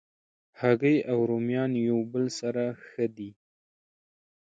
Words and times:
هګۍ 0.59 0.97
او 1.11 1.19
رومیان 1.29 1.71
یو 1.87 1.99
بل 2.11 2.25
سره 2.39 2.63
ښه 2.85 3.05
دي. 3.17 3.29